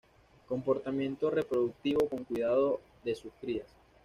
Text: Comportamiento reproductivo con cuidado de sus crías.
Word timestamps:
Comportamiento 0.47 1.29
reproductivo 1.29 2.09
con 2.09 2.23
cuidado 2.23 2.81
de 3.05 3.13
sus 3.13 3.31
crías. 3.39 3.67